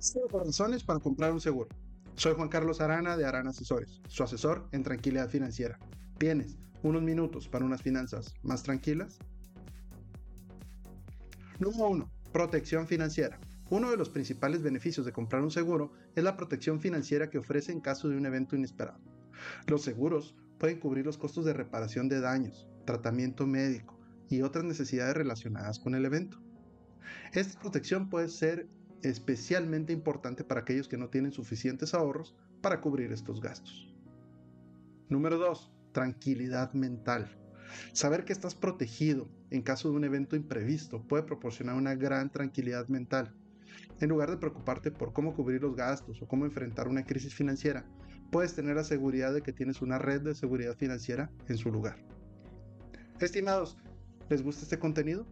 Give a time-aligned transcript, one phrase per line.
[0.00, 1.68] Cinco razones para comprar un seguro.
[2.14, 5.76] Soy Juan Carlos Arana de Arana Asesores, su asesor en tranquilidad financiera.
[6.18, 9.18] ¿Tienes unos minutos para unas finanzas más tranquilas?
[11.58, 12.10] Número 1.
[12.32, 13.40] Protección financiera.
[13.70, 17.72] Uno de los principales beneficios de comprar un seguro es la protección financiera que ofrece
[17.72, 19.00] en caso de un evento inesperado.
[19.66, 23.98] Los seguros pueden cubrir los costos de reparación de daños, tratamiento médico
[24.30, 26.40] y otras necesidades relacionadas con el evento.
[27.32, 28.68] Esta protección puede ser
[29.02, 33.94] especialmente importante para aquellos que no tienen suficientes ahorros para cubrir estos gastos.
[35.08, 35.72] Número 2.
[35.92, 37.30] Tranquilidad mental.
[37.92, 42.88] Saber que estás protegido en caso de un evento imprevisto puede proporcionar una gran tranquilidad
[42.88, 43.34] mental.
[44.00, 47.84] En lugar de preocuparte por cómo cubrir los gastos o cómo enfrentar una crisis financiera,
[48.30, 51.96] puedes tener la seguridad de que tienes una red de seguridad financiera en su lugar.
[53.20, 53.76] Estimados,
[54.28, 55.26] ¿les gusta este contenido?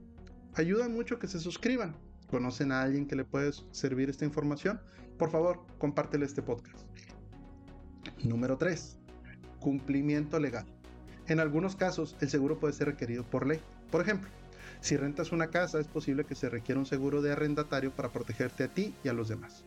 [0.54, 1.96] Ayuda mucho que se suscriban
[2.26, 4.80] conocen a alguien que le puede servir esta información,
[5.18, 6.84] por favor, compártele este podcast.
[8.22, 8.98] Número 3.
[9.60, 10.66] Cumplimiento legal.
[11.26, 13.60] En algunos casos, el seguro puede ser requerido por ley.
[13.90, 14.28] Por ejemplo,
[14.80, 18.64] si rentas una casa, es posible que se requiera un seguro de arrendatario para protegerte
[18.64, 19.64] a ti y a los demás.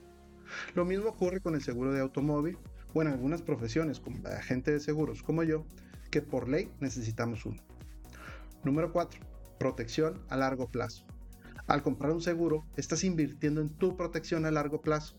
[0.75, 2.57] Lo mismo ocurre con el seguro de automóvil
[2.93, 5.65] o en algunas profesiones como la de agente de seguros como yo,
[6.11, 7.61] que por ley necesitamos uno.
[8.63, 9.19] Número 4.
[9.59, 11.05] Protección a largo plazo.
[11.69, 15.15] Al comprar un seguro, estás invirtiendo en tu protección a largo plazo.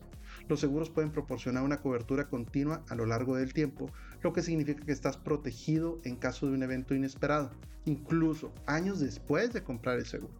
[0.49, 3.89] Los seguros pueden proporcionar una cobertura continua a lo largo del tiempo,
[4.21, 7.51] lo que significa que estás protegido en caso de un evento inesperado,
[7.85, 10.33] incluso años después de comprar el seguro.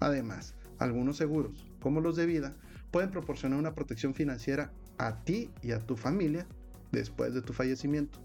[0.00, 2.56] Además, algunos seguros, como los de vida,
[2.90, 6.48] pueden proporcionar una protección financiera a ti y a tu familia
[6.90, 8.18] después de tu fallecimiento.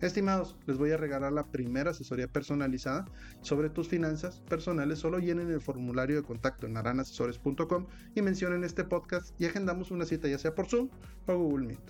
[0.00, 3.04] Estimados, les voy a regalar la primera asesoría personalizada
[3.40, 5.00] sobre tus finanzas personales.
[5.00, 10.04] Solo llenen el formulario de contacto en aranasesores.com y mencionen este podcast y agendamos una
[10.04, 10.88] cita ya sea por Zoom
[11.26, 11.80] o Google Meet.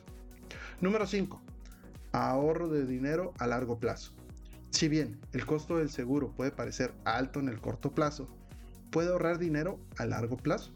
[0.80, 1.38] Número 5.
[2.12, 4.12] Ahorro de dinero a largo plazo.
[4.70, 8.26] Si bien el costo del seguro puede parecer alto en el corto plazo,
[8.90, 10.72] puede ahorrar dinero a largo plazo.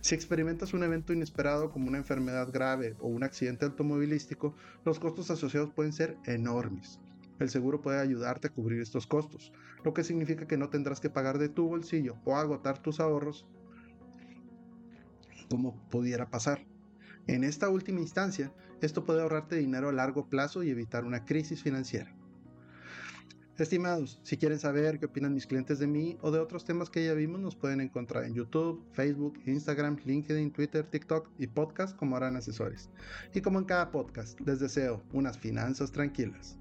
[0.00, 4.54] Si experimentas un evento inesperado como una enfermedad grave o un accidente automovilístico,
[4.84, 7.00] los costos asociados pueden ser enormes.
[7.38, 9.52] El seguro puede ayudarte a cubrir estos costos,
[9.84, 13.46] lo que significa que no tendrás que pagar de tu bolsillo o agotar tus ahorros
[15.48, 16.66] como pudiera pasar.
[17.26, 21.62] En esta última instancia, esto puede ahorrarte dinero a largo plazo y evitar una crisis
[21.62, 22.14] financiera.
[23.62, 27.04] Estimados, si quieren saber qué opinan mis clientes de mí o de otros temas que
[27.04, 32.16] ya vimos, nos pueden encontrar en YouTube, Facebook, Instagram, LinkedIn, Twitter, TikTok y podcast como
[32.16, 32.88] harán asesores.
[33.34, 36.56] Y como en cada podcast, les deseo unas finanzas tranquilas.